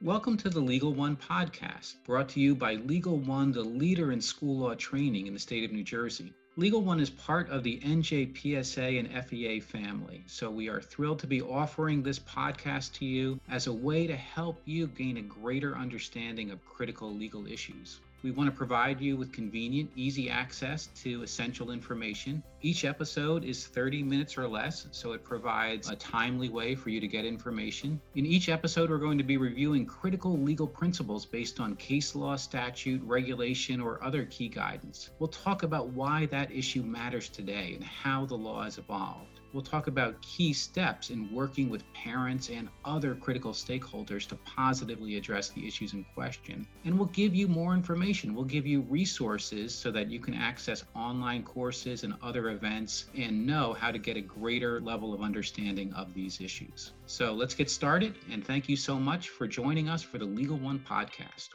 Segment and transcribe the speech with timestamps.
[0.00, 4.20] Welcome to the Legal One podcast, brought to you by Legal One, the leader in
[4.20, 6.32] school law training in the state of New Jersey.
[6.54, 11.26] Legal One is part of the NJPSA and FEA family, so we are thrilled to
[11.26, 15.76] be offering this podcast to you as a way to help you gain a greater
[15.76, 17.98] understanding of critical legal issues.
[18.24, 22.42] We want to provide you with convenient, easy access to essential information.
[22.60, 26.98] Each episode is 30 minutes or less, so it provides a timely way for you
[26.98, 28.00] to get information.
[28.16, 32.34] In each episode, we're going to be reviewing critical legal principles based on case law,
[32.34, 35.10] statute, regulation, or other key guidance.
[35.20, 39.37] We'll talk about why that issue matters today and how the law has evolved.
[39.52, 45.16] We'll talk about key steps in working with parents and other critical stakeholders to positively
[45.16, 46.66] address the issues in question.
[46.84, 48.34] And we'll give you more information.
[48.34, 53.46] We'll give you resources so that you can access online courses and other events and
[53.46, 56.92] know how to get a greater level of understanding of these issues.
[57.06, 58.16] So let's get started.
[58.30, 61.48] And thank you so much for joining us for the Legal One podcast.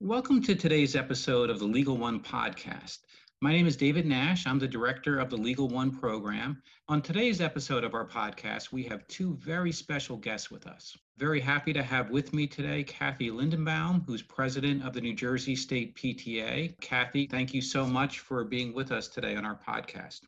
[0.00, 2.98] Welcome to today's episode of the Legal One podcast.
[3.42, 4.46] My name is David Nash.
[4.46, 6.62] I'm the director of the Legal One program.
[6.88, 10.96] On today's episode of our podcast, we have two very special guests with us.
[11.18, 15.56] Very happy to have with me today Cathy Lindenbaum, who's president of the New Jersey
[15.56, 16.80] State PTA.
[16.80, 20.20] Cathy, thank you so much for being with us today on our podcast.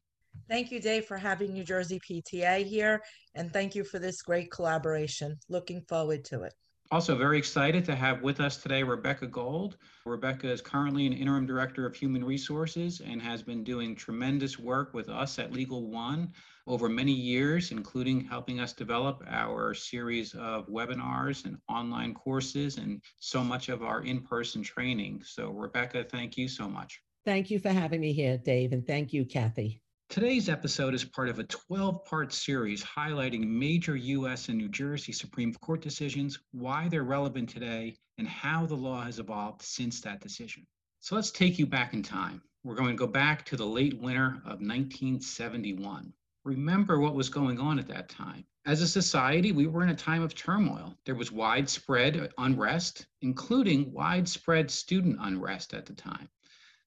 [0.49, 3.01] Thank you, Dave, for having New Jersey PTA here,
[3.37, 5.39] and thank you for this great collaboration.
[5.49, 6.53] Looking forward to it.
[6.91, 9.79] Also, very excited to have with us today Rebecca Gold.
[10.05, 14.93] Rebecca is currently an interim director of human resources and has been doing tremendous work
[14.93, 16.33] with us at Legal One
[16.67, 23.03] over many years, including helping us develop our series of webinars and online courses and
[23.19, 25.23] so much of our in person training.
[25.25, 27.01] So, Rebecca, thank you so much.
[27.25, 29.84] Thank you for having me here, Dave, and thank you, Cathy.
[30.11, 34.49] Today's episode is part of a 12 part series highlighting major U.S.
[34.49, 39.19] and New Jersey Supreme Court decisions, why they're relevant today, and how the law has
[39.19, 40.67] evolved since that decision.
[41.01, 42.43] So let's take you back in time.
[42.63, 46.13] We're going to go back to the late winter of 1971.
[46.45, 48.45] Remember what was going on at that time.
[48.67, 50.95] As a society, we were in a time of turmoil.
[51.07, 56.29] There was widespread unrest, including widespread student unrest at the time.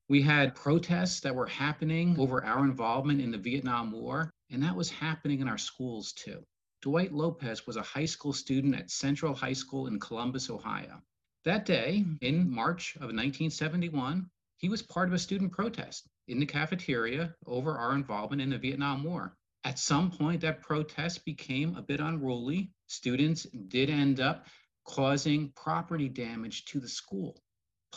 [0.09, 4.77] We had protests that were happening over our involvement in the Vietnam War, and that
[4.77, 6.45] was happening in our schools too.
[6.81, 11.01] Dwight Lopez was a high school student at Central High School in Columbus, Ohio.
[11.43, 16.45] That day, in March of 1971, he was part of a student protest in the
[16.45, 19.35] cafeteria over our involvement in the Vietnam War.
[19.65, 22.71] At some point, that protest became a bit unruly.
[22.85, 24.47] Students did end up
[24.85, 27.41] causing property damage to the school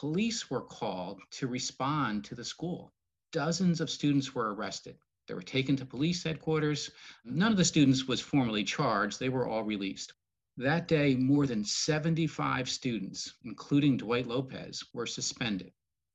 [0.01, 2.91] police were called to respond to the school.
[3.33, 4.97] Dozens of students were arrested.
[5.29, 6.91] They were taken to police headquarters.
[7.23, 10.15] None of the students was formally charged, they were all released.
[10.57, 15.71] That day, more than 75 students, including Dwight Lopez, were suspended.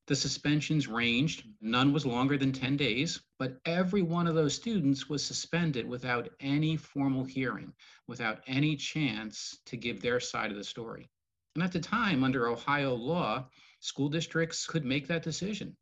[0.07, 5.09] The suspensions ranged, none was longer than 10 days, but every one of those students
[5.09, 7.72] was suspended without any formal hearing,
[8.07, 11.07] without any chance to give their side of the story.
[11.53, 13.47] And at the time, under Ohio law,
[13.85, 15.78] school districts could make that decision.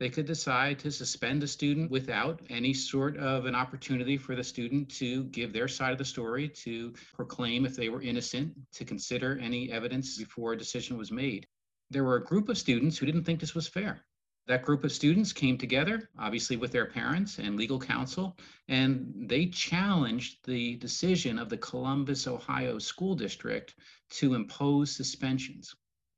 [0.00, 4.42] They could decide to suspend a student without any sort of an opportunity for the
[4.42, 8.86] student to give their side of the story, to proclaim if they were innocent, to
[8.86, 11.46] consider any evidence before a decision was made.
[11.90, 14.02] There were a group of students who didn't think this was fair.
[14.46, 19.46] That group of students came together, obviously with their parents and legal counsel, and they
[19.46, 23.74] challenged the decision of the Columbus, Ohio School District
[24.12, 25.74] to impose suspensions.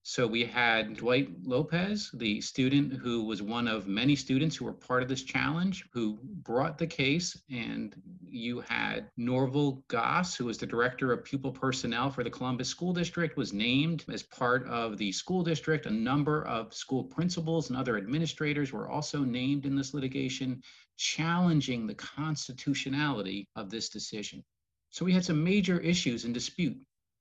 [0.06, 4.74] So we had Dwight Lopez, the student who was one of many students who were
[4.74, 7.40] part of this challenge, who brought the case.
[7.50, 12.68] And you had Norval Goss, who was the director of pupil personnel for the Columbus
[12.68, 15.86] School District, was named as part of the school district.
[15.86, 20.62] A number of school principals and other administrators were also named in this litigation,
[20.98, 24.44] challenging the constitutionality of this decision.
[24.90, 26.76] So we had some major issues in dispute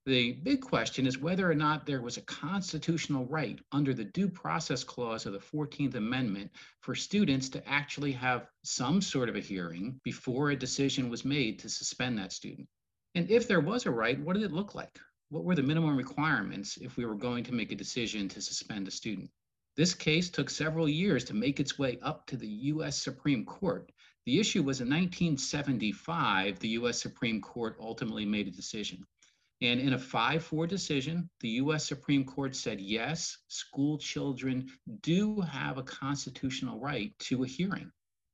[0.06, 4.28] the big question is whether or not there was a constitutional right under the Due
[4.28, 9.40] Process Clause of the 14th Amendment for students to actually have some sort of a
[9.40, 12.68] hearing before a decision was made to suspend that student.
[13.14, 14.98] And if there was a right, what did it look like?
[15.30, 18.86] What were the minimum requirements if we were going to make a decision to suspend
[18.86, 19.30] a student?
[19.74, 23.90] This case took several years to make its way up to the US Supreme Court.
[24.26, 29.06] The issue was in 1975, the US Supreme Court ultimately made a decision.
[29.60, 34.68] And in a 5 4 decision, the US Supreme Court said yes, school children
[35.02, 37.90] do have a constitutional right to a hearing.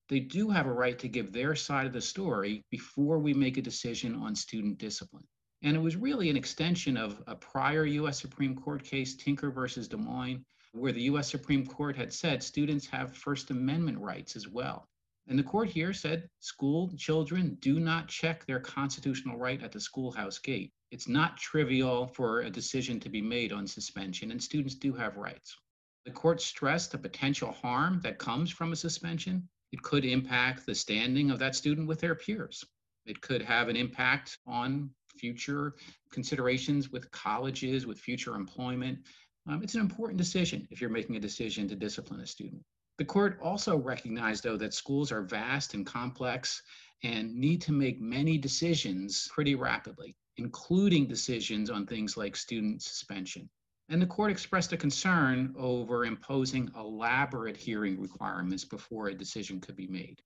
[0.09, 3.59] They do have a right to give their side of the story before we make
[3.59, 5.27] a decision on student discipline.
[5.63, 9.89] And it was really an extension of a prior US Supreme Court case, Tinker versus
[9.89, 14.49] Des Moines, where the US Supreme Court had said students have First Amendment rights as
[14.49, 14.89] well.
[15.29, 19.81] And the court here said school children do not check their constitutional right at the
[19.81, 20.73] schoolhouse gate.
[20.91, 25.17] It's not trivial for a decision to be made on suspension, and students do have
[25.17, 25.57] rights.
[26.05, 29.49] The court stressed the potential harm that comes from a suspension.
[29.71, 32.65] It could impact the standing of that student with their peers.
[33.07, 35.75] It could have an impact on future
[36.11, 38.99] considerations with colleges, with future employment.
[39.47, 42.63] Um, it's an important decision if you're making a decision to discipline a student.
[43.01, 46.63] The court also recognized, though, that schools are vast and complex
[47.03, 53.49] and need to make many decisions pretty rapidly, including decisions on things like student suspension.
[53.89, 59.77] And the court expressed a concern over imposing elaborate hearing requirements before a decision could
[59.77, 60.21] be made.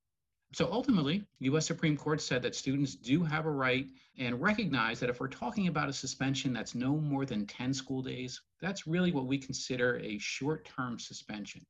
[0.51, 3.87] So ultimately, the US Supreme Court said that students do have a right
[4.17, 8.01] and recognize that if we're talking about a suspension that's no more than 10 school
[8.01, 11.65] days, that's really what we consider a short-term suspension.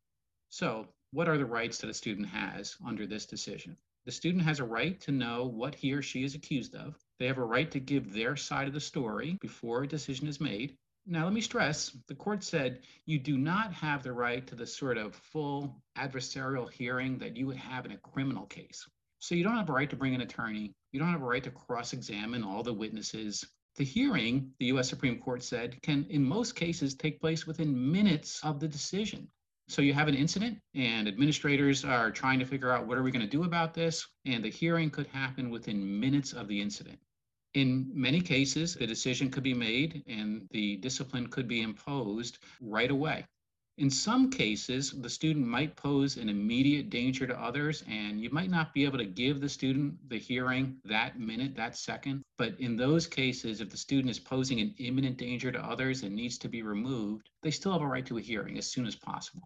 [0.57, 3.75] So what are the rights that a student has under this decision?
[4.05, 6.97] The student has a right to know what he or she is accused of.
[7.19, 10.39] They have a right to give their side of the story before a decision is
[10.39, 10.77] made.
[11.05, 14.65] Now, let me stress the court said you do not have the right to the
[14.65, 18.87] sort of full adversarial hearing that you would have in a criminal case.
[19.19, 20.73] So, you don't have a right to bring an attorney.
[20.93, 23.45] You don't have a right to cross examine all the witnesses.
[23.75, 28.41] The hearing, the US Supreme Court said, can in most cases take place within minutes
[28.41, 29.27] of the decision.
[29.67, 33.11] So you have an incident and administrators are trying to figure out what are we
[33.11, 36.99] going to do about this and the hearing could happen within minutes of the incident.
[37.55, 42.91] In many cases, the decision could be made and the discipline could be imposed right
[42.91, 43.25] away.
[43.77, 48.49] In some cases, the student might pose an immediate danger to others, and you might
[48.49, 52.21] not be able to give the student the hearing that minute, that second.
[52.37, 56.15] But in those cases, if the student is posing an imminent danger to others and
[56.15, 58.95] needs to be removed, they still have a right to a hearing as soon as
[58.95, 59.45] possible.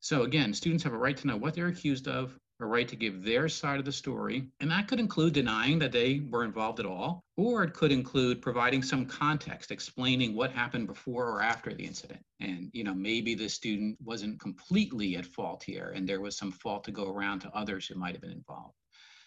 [0.00, 2.96] So again, students have a right to know what they're accused of, a right to
[2.96, 6.80] give their side of the story, and that could include denying that they were involved
[6.80, 11.74] at all, or it could include providing some context, explaining what happened before or after
[11.74, 12.20] the incident.
[12.40, 16.50] And, you know, maybe the student wasn't completely at fault here, and there was some
[16.50, 18.74] fault to go around to others who might have been involved.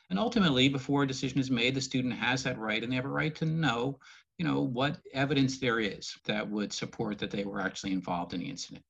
[0.10, 3.06] And ultimately, before a decision is made, the student has that right, and they have
[3.06, 4.00] a right to know,
[4.40, 8.40] you know, what evidence there is that would support that they were actually involved in
[8.40, 8.84] the incident.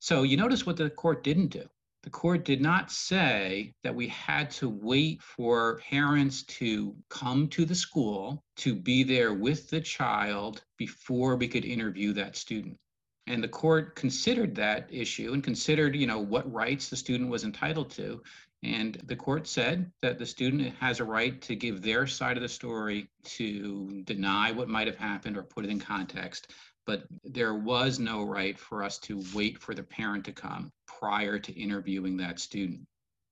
[0.00, 1.68] So you notice what the court didn't do
[2.04, 7.64] the court did not say that we had to wait for parents to come to
[7.64, 12.78] the school to be there with the child before we could interview that student.
[13.26, 17.44] And the court considered that issue and considered, you know, what rights the student was
[17.44, 18.22] entitled to.
[18.62, 22.42] And the court said that the student has a right to give their side of
[22.42, 26.52] the story, to deny what might have happened or put it in context,
[26.88, 31.38] but there was no right for us to wait for the parent to come prior
[31.38, 32.80] to interviewing that student.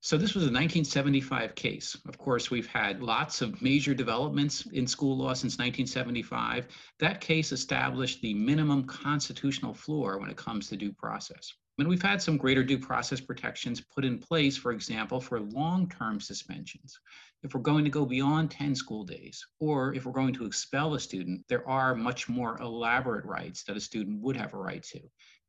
[0.03, 1.97] So this was a 1975 case.
[2.07, 6.69] Of course, we've had lots of major developments in school law since 1975.
[6.99, 11.51] That case established the minimum constitutional floor when it comes to due process.
[11.79, 16.21] And we've had some greater due process protections put in place, for example, for long-term
[16.21, 16.99] suspensions.
[17.43, 20.95] If we're going to go beyond 10 school days, or if we're going to expel
[20.95, 24.83] a student, there are much more elaborate rights that a student would have a right
[24.85, 25.01] to,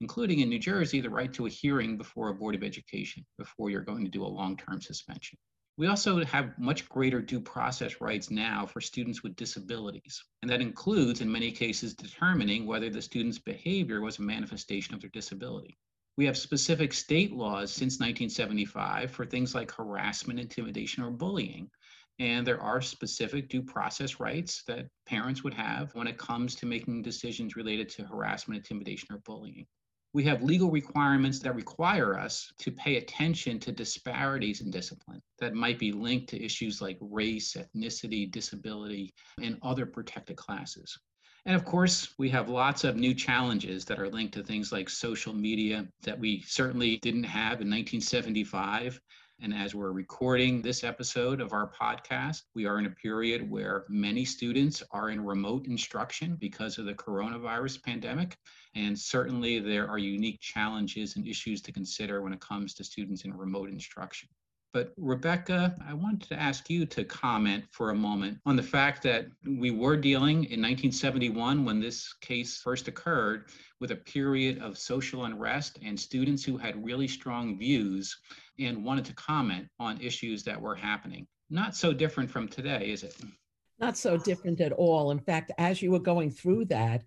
[0.02, 3.70] including in New Jersey, the right to a hearing before a Board of Education, before
[3.70, 5.38] you're going to do a long-term suspension.
[5.78, 10.24] We also have much greater due process rights now for students with disabilities.
[10.42, 15.02] And that includes, in many cases, determining whether the student's behavior was a manifestation of
[15.02, 15.78] their disability.
[16.18, 21.70] We have specific state laws since 1975 for things like harassment, intimidation, or bullying.
[22.18, 26.66] And there are specific due process rights that parents would have when it comes to
[26.66, 29.68] making decisions related to harassment, intimidation, or bullying.
[30.14, 35.54] We have legal requirements that require us to pay attention to disparities in discipline that
[35.54, 40.98] might be linked to issues like race, ethnicity, disability, and other protected classes.
[41.48, 44.90] And of course, we have lots of new challenges that are linked to things like
[44.90, 49.00] social media that we certainly didn't have in 1975.
[49.40, 53.86] And as we're recording this episode of our podcast, we are in a period where
[53.88, 58.36] many students are in remote instruction because of the coronavirus pandemic.
[58.76, 63.24] And certainly there are unique challenges and issues to consider when it comes to students
[63.24, 64.28] in remote instruction.
[64.78, 69.02] But Rebecca, I wanted to ask you to comment for a moment on the fact
[69.02, 73.46] that we were dealing in 1971, when this case first occurred,
[73.80, 78.16] with a period of social unrest and students who had really strong views
[78.60, 81.26] and wanted to comment on issues that were happening.
[81.50, 83.16] Not so different from today, is it?
[83.80, 85.10] Not so different at all.
[85.10, 87.02] In fact, as you were going through that,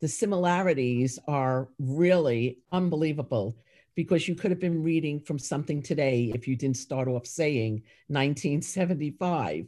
[0.00, 3.56] the similarities are really unbelievable
[3.96, 7.82] because you could have been reading from something today if you didn't start off saying
[8.08, 9.66] 1975.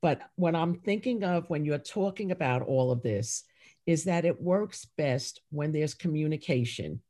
[0.00, 3.44] But what I'm thinking of when you're talking about all of this
[3.86, 7.00] is that it works best when there's communication.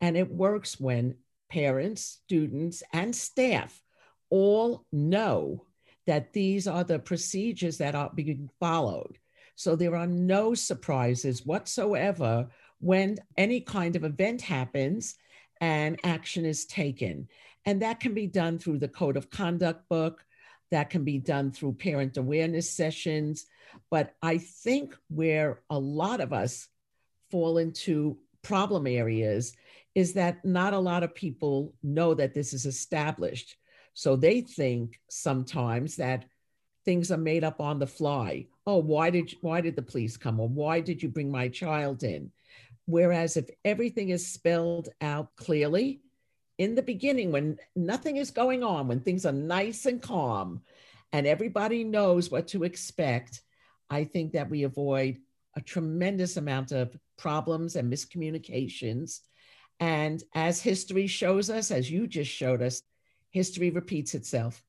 [0.00, 1.16] And it works when
[1.50, 3.80] parents, students, and staff
[4.28, 5.66] all know
[6.06, 9.18] that these are the procedures that are being followed.
[9.54, 12.48] So there are no surprises whatsoever
[12.80, 15.14] when any kind of event happens
[15.62, 17.28] and action is taken.
[17.64, 20.26] And that can be done through the Code of Conduct book,
[20.72, 23.46] that can be done through parent awareness sessions.
[23.88, 26.68] But I think where a lot of us
[27.30, 29.54] fall into problem areas
[29.94, 33.56] is that not a lot of people know that this is established.
[33.94, 36.24] So they think sometimes that
[36.84, 38.46] things are made up on the fly.
[38.66, 42.02] Oh, why did why did the police come or why did you bring my child
[42.02, 42.32] in?
[42.86, 46.00] Whereas if everything is spelled out clearly
[46.58, 50.62] in the beginning, when nothing is going on, when things are nice and calm
[51.12, 53.42] and everybody knows what to expect,
[53.88, 55.18] I think that we avoid
[55.54, 59.20] a tremendous amount of problems and miscommunications.
[59.80, 62.82] And as history shows us, as you just showed us,
[63.30, 64.62] history repeats itself.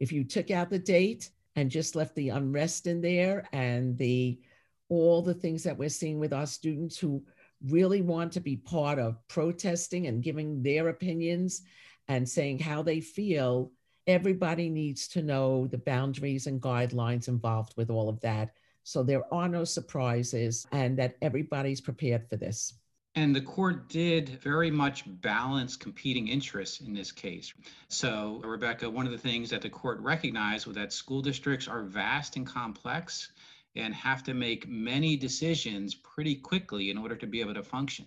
[0.00, 4.40] If you took out the date and just left the unrest in there and the
[4.88, 7.24] all the things that we're seeing with our students who
[7.68, 11.62] really want to be part of protesting and giving their opinions
[12.08, 13.72] and saying how they feel,
[14.06, 18.54] everybody needs to know the boundaries and guidelines involved with all of that.
[18.84, 22.74] So there are no surprises and that everybody's prepared for this.
[23.14, 27.52] And the court did very much balance competing interests in this case.
[27.88, 31.82] So, Rebecca, one of the things that the court recognized was that school districts are
[31.82, 33.32] vast and complex
[33.76, 38.06] and have to make many decisions pretty quickly in order to be able to function.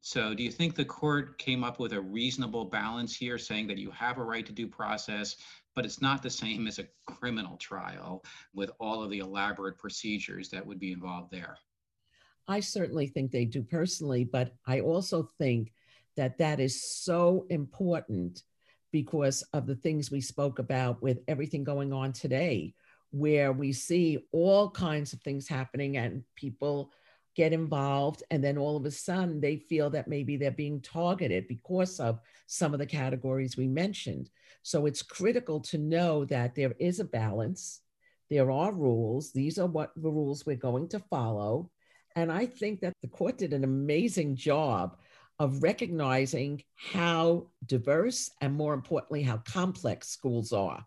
[0.00, 3.78] So, do you think the court came up with a reasonable balance here, saying that
[3.78, 5.36] you have a right to due process,
[5.74, 8.22] but it's not the same as a criminal trial
[8.54, 11.56] with all of the elaborate procedures that would be involved there?
[12.46, 15.72] I certainly think they do personally, but I also think
[16.16, 18.42] that that is so important
[18.92, 22.74] because of the things we spoke about with everything going on today
[23.14, 26.90] where we see all kinds of things happening and people
[27.36, 31.46] get involved and then all of a sudden they feel that maybe they're being targeted
[31.46, 32.18] because of
[32.48, 34.30] some of the categories we mentioned.
[34.62, 37.82] So it's critical to know that there is a balance.
[38.30, 39.30] There are rules.
[39.30, 41.70] These are what the rules we're going to follow.
[42.16, 44.96] And i think that the court did an amazing job
[45.38, 50.84] of recognizing how diverse and more importantly how complex schools are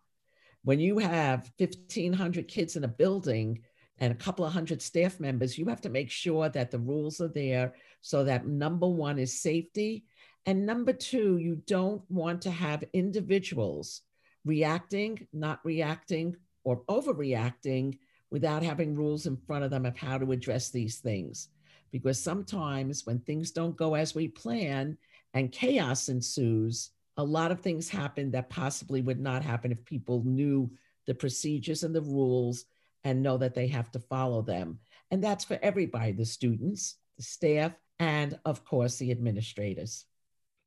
[0.68, 3.62] when you have 1,500 kids in a building
[4.00, 7.22] and a couple of hundred staff members, you have to make sure that the rules
[7.22, 10.04] are there so that number one is safety.
[10.46, 14.02] And number two, you don't want to have individuals
[14.44, 17.98] reacting, not reacting, or overreacting
[18.30, 21.48] without having rules in front of them of how to address these things.
[21.94, 24.98] Because sometimes when things don't go as we plan
[25.34, 30.24] and chaos ensues, a lot of things happen that possibly would not happen if people
[30.24, 30.70] knew
[31.08, 32.66] the procedures and the rules
[33.04, 34.80] and know that they have to follow them.
[35.12, 40.06] And that's for everybody the students, the staff, and of course, the administrators.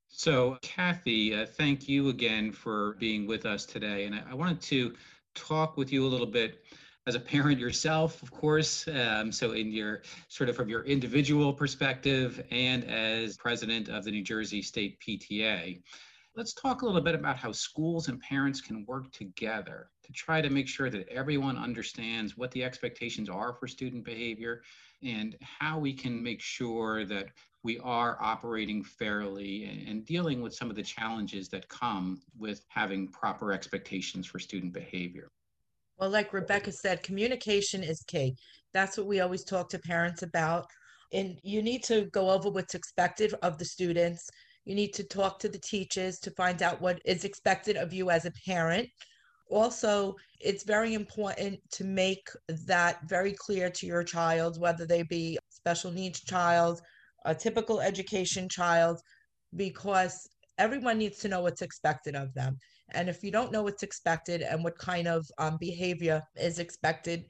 [0.08, 4.06] So, Cathy, uh, thank you again for being with us today.
[4.06, 4.94] And I, I, wanted to
[5.36, 6.64] talk with you a little bit
[7.06, 8.88] as a parent yourself, of course.
[8.88, 14.10] Um, so, in your sort of from your individual perspective and as president of the
[14.10, 15.80] New Jersey State PTA.
[16.36, 20.40] Let's talk a little bit about how schools and parents can work together to try
[20.40, 24.62] to make sure that everyone understands what the expectations are for student behavior
[25.02, 27.30] and how we can make sure that
[27.64, 33.08] we are operating fairly and dealing with some of the challenges that come with having
[33.08, 35.32] proper expectations for student behavior.
[35.98, 38.36] Well, like Rebecca said, communication is key.
[38.72, 40.66] That's what we always talk to parents about.
[41.12, 44.30] And you need to go over what's expected of the students
[44.64, 48.10] you need to talk to the teachers to find out what is expected of you
[48.10, 48.88] as a parent.
[49.50, 52.28] Also, it's very important to make
[52.66, 56.80] that very clear to your child, whether they be special needs child,
[57.24, 59.00] a typical education child,
[59.56, 62.56] because everyone needs to know what's expected of them.
[62.92, 67.24] And if you don't know what's expected and what kind of um, behavior is expected,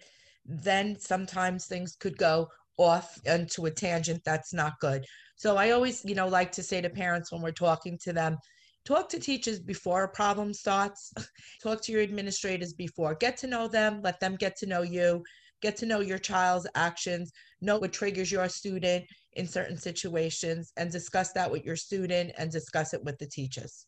[0.44, 2.48] then sometimes things could go
[2.80, 5.04] off into a tangent that's not good.
[5.36, 8.36] So I always, you know, like to say to parents when we're talking to them,
[8.84, 11.12] talk to teachers before a problem starts,
[11.62, 15.22] talk to your administrators before, get to know them, let them get to know you.
[15.62, 20.90] get to know your child's actions, know what triggers your student in certain situations, and
[20.90, 23.86] discuss that with your student and discuss it with the teachers.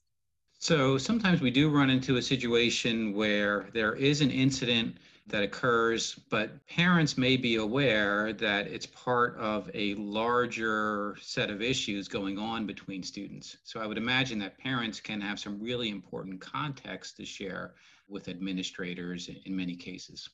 [0.59, 6.15] So sometimes we do run into a situation where there is an incident that occurs,
[6.31, 12.39] but parents may be aware that it's part of a larger set of issues going
[12.39, 13.57] on between students.
[13.63, 17.75] So I would imagine that parents can have some really important context to share
[18.09, 20.29] with administrators in many cases.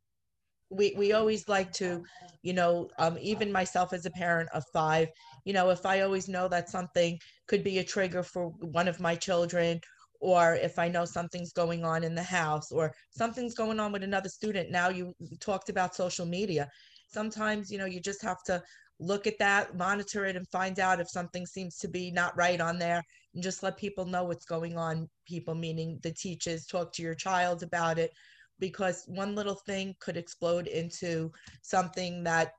[0.70, 2.02] We, we always like to,
[2.42, 5.08] you know, um, even myself as a parent of five,
[5.44, 9.00] you know, if I always know that something could be a trigger for one of
[9.00, 9.80] my children
[10.20, 14.02] or if I know something's going on in the house or something's going on with
[14.02, 14.70] another student.
[14.70, 16.68] Now you talked about social media.
[17.08, 18.62] Sometimes, you know, you just have to
[19.00, 22.60] look at that, monitor it, and find out if something seems to be not right
[22.60, 23.02] on there
[23.34, 25.08] and just let people know what's going on.
[25.26, 28.10] People, meaning the teachers, talk to your child about it
[28.58, 31.30] because one little thing could explode into
[31.62, 32.50] something that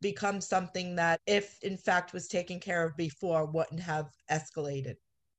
[0.00, 4.94] becomes something that, if in fact was taken care of before, wouldn't have escalated.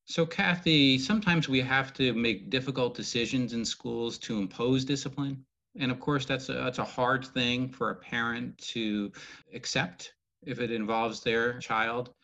[0.10, 5.46] So, Cathy, sometimes we have to make difficult decisions in schools to impose discipline.
[5.78, 9.12] And of course, that's a, that's a hard thing for a parent to
[9.54, 12.16] accept if it involves their child.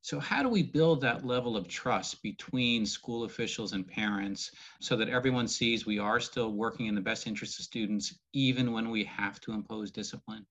[0.00, 4.96] So, how do we build that level of trust between school officials and parents so
[4.96, 8.90] that everyone sees we are still working in the best interest of students, even when
[8.90, 10.44] we have to impose discipline?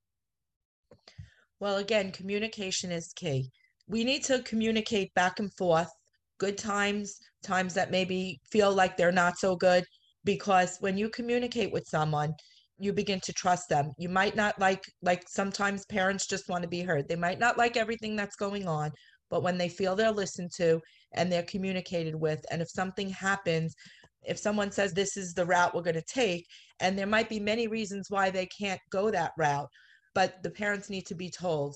[1.59, 3.51] Well, again, communication is key.
[3.89, 5.91] We need to communicate back and forth
[6.39, 9.83] good times, times that maybe feel like they're not so good.
[10.23, 12.33] Because when you communicate with someone,
[12.79, 13.91] you begin to trust them.
[13.97, 17.07] You might not like, like sometimes parents just want to be heard.
[17.07, 18.91] They might not like everything that's going on,
[19.29, 20.79] but when they feel they're listened to
[21.13, 23.73] and they're communicated with, and if something happens,
[24.23, 26.45] if someone says this is the route we're going to take,
[26.79, 29.69] and there might be many reasons why they can't go that route,
[30.13, 31.75] but the parents need to be told,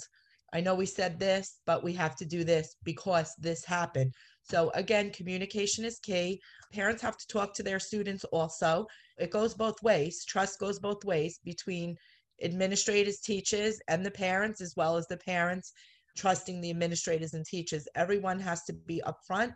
[0.53, 4.13] I know we said this, but we have to do this because this happened.
[4.43, 6.41] So again, communication is key.
[6.73, 8.85] Parents have to talk to their students also.
[9.17, 10.25] It goes both ways.
[10.25, 11.95] Trust goes both ways between
[12.43, 15.71] administrators, teachers, and the parents, as well as the parents
[16.17, 17.87] trusting the administrators and teachers.
[17.95, 19.53] Everyone has to be upfront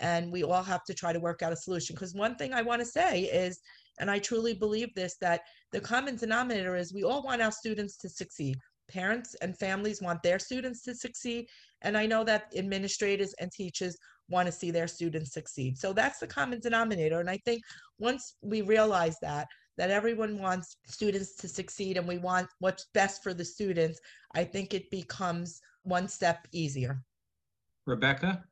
[0.00, 1.94] and we all have to try to work out a solution.
[1.94, 3.60] Because one thing I want to say is,
[3.98, 5.42] and I truly believe this, that
[5.72, 8.56] the common denominator is we all want our students to succeed
[8.88, 11.46] parents and families want their students to succeed.
[11.82, 13.96] And I know that administrators and teachers
[14.28, 15.78] want to see their students succeed.
[15.78, 17.20] So that's the common denominator.
[17.20, 17.62] And I think
[17.98, 23.22] once we realize that, that everyone wants students to succeed and we want what's best
[23.22, 24.00] for the students,
[24.34, 27.02] I think it becomes one step easier.
[27.86, 28.44] Rebecca?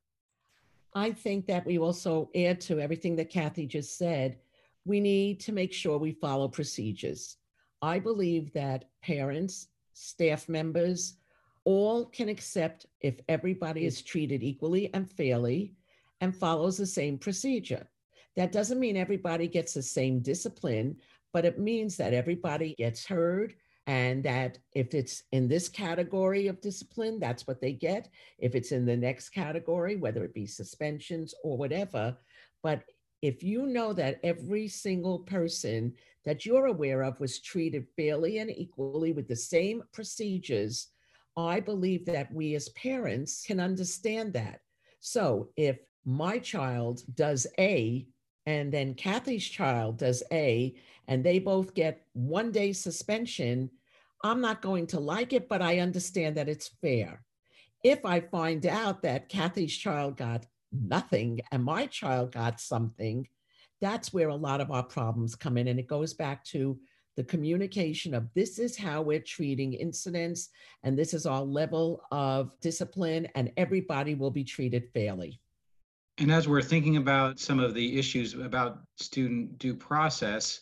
[0.95, 4.39] I think that we also add to everything that Cathy just said.
[4.85, 7.39] We need to make sure we follow procedures.
[7.81, 11.17] I believe that parents staff members,
[11.65, 15.75] all can accept if everybody is treated equally and fairly
[16.21, 17.87] and follows the same procedure.
[18.37, 20.97] That doesn't mean everybody gets the same discipline,
[21.33, 23.55] but it means that everybody gets heard
[23.87, 28.09] and that if it's in this category of discipline, that's what they get.
[28.39, 32.17] If it's in the next category, whether it be suspensions or whatever,
[32.63, 32.85] but
[33.23, 35.95] if you know that every single person
[36.25, 40.89] that you're aware of was treated fairly and equally with the same procedures,
[41.37, 44.61] I believe that we as parents can understand that.
[45.01, 48.07] So if my child does A
[48.47, 50.75] and then Cathy's child does A
[51.09, 53.71] and they both get one day suspension,
[54.23, 57.25] I'm not going to like it, but I understand that it's fair.
[57.83, 63.27] If I find out that Cathy's child got nothing and my child got something,
[63.83, 65.69] that's where a lot of our problems come in.
[65.69, 66.79] And it goes back to
[67.17, 70.49] the communication of this is how we're treating incidents
[70.83, 75.39] and this is our level of discipline and everybody will be treated fairly.
[76.19, 80.61] And as we're thinking about some of the issues about student due process,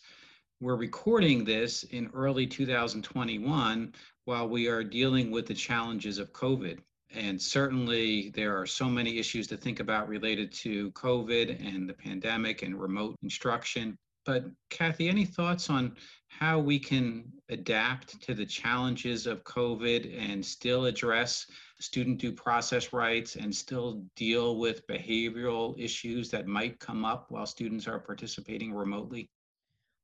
[0.59, 3.93] we're recording this in early 2021
[4.25, 6.79] while we are dealing with the challenges of COVID.
[7.13, 11.93] And certainly, there are so many issues to think about related to COVID and the
[11.93, 13.97] pandemic and remote instruction.
[14.25, 15.95] But, Cathy, any thoughts on
[16.27, 21.47] how we can adapt to the challenges of COVID and still address
[21.79, 27.45] student due process rights and still deal with behavioral issues that might come up while
[27.45, 29.29] students are participating remotely?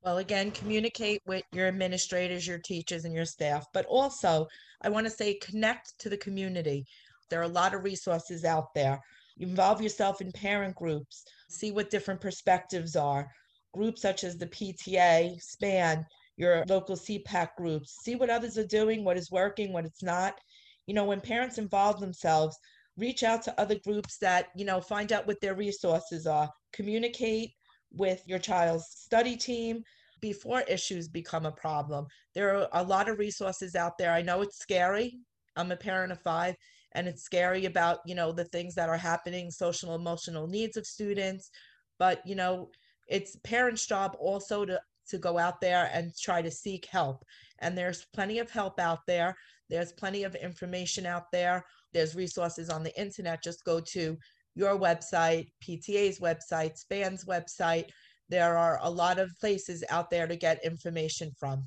[0.04, 4.48] Well, again, communicate with your administrators, your teachers, and your staff, but also
[4.82, 6.86] I want to say connect to the community.
[7.30, 9.02] There are a lot of resources out there.
[9.40, 13.30] involve yourself in parent groups, see what different perspectives are.
[13.74, 16.06] Groups such as the PTA, SPAN,
[16.38, 20.36] your local CPAC groups, see what others are doing, what is working, what it's not.
[20.86, 22.58] You know, when parents involve themselves,
[22.98, 27.52] reach out to other groups that, you know, find out what their resources are, communicate
[27.92, 29.84] with your child's study team
[30.22, 32.06] before issues become a problem.
[32.34, 34.12] There are a lot of resources out there.
[34.12, 35.20] I know it's scary.
[35.56, 36.56] I'm a parent of five
[36.94, 40.86] and it's scary about, you know, the things that are happening, social emotional needs of
[40.86, 41.50] students,
[42.00, 42.70] but you know,
[43.08, 47.24] it's parents' job also to to go out there and try to seek help.
[47.60, 49.36] And there's plenty of help out there.
[49.70, 51.64] There's plenty of information out there.
[51.94, 53.42] There's resources on the internet.
[53.42, 54.18] Just go to
[54.58, 57.90] your website, PTA's website, SPAN's website.
[58.30, 61.64] There are a lot of places out there to get information from.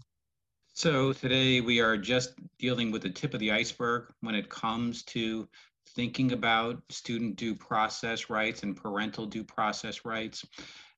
[0.73, 5.03] So today we are just dealing with the tip of the iceberg when it comes
[5.05, 5.49] to
[5.95, 10.45] thinking about student due process rights and parental due process rights.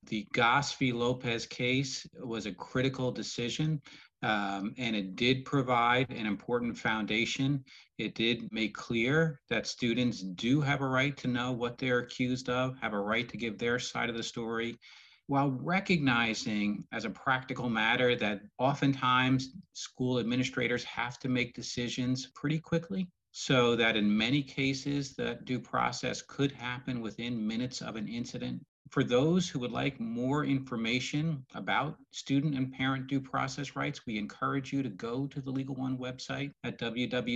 [0.05, 0.93] The Goss v.
[0.93, 3.81] Lopez case was a critical decision,
[4.23, 7.65] um, and it did provide an important foundation.
[7.99, 12.49] It did make clear that students do have a right to know what they're accused
[12.49, 14.79] of, have a right to give their side of the story,
[15.27, 22.59] while recognizing as a practical matter that oftentimes school administrators have to make decisions pretty
[22.59, 28.07] quickly so that in many cases that due process could happen within minutes of an
[28.07, 34.05] incident for those who would like more information about student and parent due process rights,
[34.07, 37.29] we encourage you to go to the Legal One website at www.njpsa.org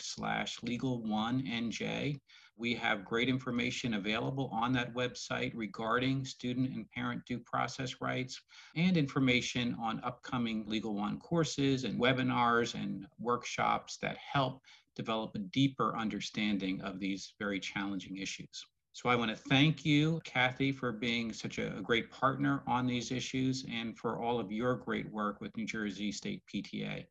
[0.00, 2.20] slash legal1nj.
[2.56, 8.42] We have great information available on that website regarding student and parent due process rights
[8.76, 14.60] and information on upcoming Legal One courses and webinars and workshops that help
[14.94, 18.66] develop a deeper understanding of these very challenging issues.
[18.94, 23.10] So I want to thank you, Cathy, for being such a, great partner on these
[23.10, 27.04] issues and for all of your great work with New Jersey State PTA.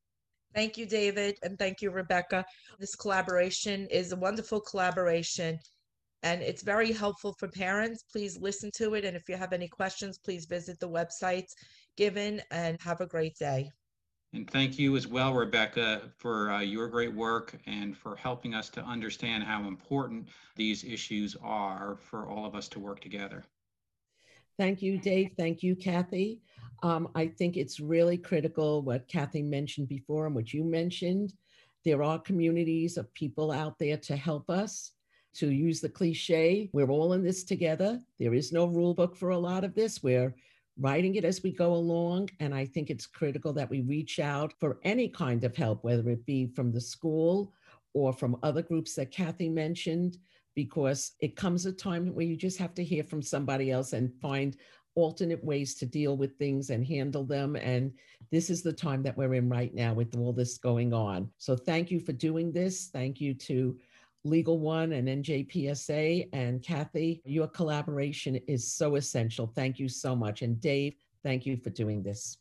[0.55, 2.45] Thank you, David, and thank you, Rebecca.
[2.79, 5.59] This collaboration is a wonderful collaboration
[6.23, 8.05] and it's very helpful for parents.
[8.09, 9.03] Please listen to it.
[9.03, 11.51] And if you have any questions, please visit the websites
[11.97, 13.69] given and have a great day.
[14.33, 18.67] And thank you as well, Rebecca, for uh, your great work and for helping us
[18.69, 23.43] to understand how important these issues are for all of us to work together.
[24.57, 25.31] Thank you, Dave.
[25.37, 26.41] Thank you, Cathy.
[26.81, 31.33] Um, I think it's really critical what Cathy mentioned before and what you mentioned.
[31.85, 34.91] There are communities of people out there to help us.
[35.37, 37.99] To use the cliche, we're all in this together.
[38.19, 40.03] There is no rule book for a lot of this.
[40.03, 40.35] We're
[40.79, 42.29] writing it as we go along.
[42.39, 46.09] And I think it's critical that we reach out for any kind of help, whether
[46.09, 47.53] it be from the school
[47.93, 50.17] or from other groups that Cathy mentioned,
[50.55, 54.13] because it comes a time where you just have to hear from somebody else and
[54.21, 54.57] find
[54.95, 57.55] alternate ways to deal with things and handle them.
[57.55, 57.91] And
[58.31, 61.29] this is the time that we're in right now with all this going on.
[61.37, 62.89] So thank you for doing this.
[62.93, 63.77] Thank you to
[64.23, 66.29] Legal One and NJPSA.
[66.33, 69.47] And Cathy, your collaboration is so essential.
[69.47, 70.41] Thank you so much.
[70.41, 72.37] And Dave, thank you for doing this.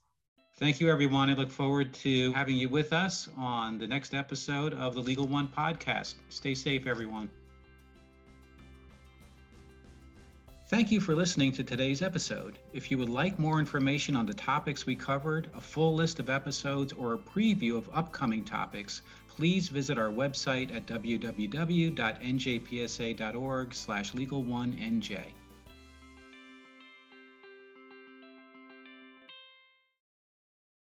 [0.56, 1.30] Thank you, everyone.
[1.30, 5.26] I look forward to having you with us on the next episode of the Legal
[5.26, 6.14] One podcast.
[6.28, 7.30] Stay safe, everyone.
[10.68, 12.58] Thank you for listening to today's episode.
[12.72, 16.30] If you would like more information on the topics we covered, a full list of
[16.30, 19.02] episodes, or a preview of upcoming topics,
[19.36, 21.94] please visit our website at www.njpsa.org
[23.74, 25.18] slash legal1nj.